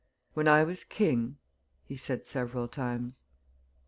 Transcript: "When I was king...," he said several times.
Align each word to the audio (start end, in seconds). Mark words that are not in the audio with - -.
"When 0.33 0.47
I 0.47 0.63
was 0.63 0.83
king...," 0.83 1.37
he 1.87 1.95
said 1.95 2.25
several 2.25 2.67
times. 2.67 3.21